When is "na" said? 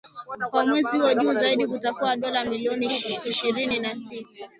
3.79-3.89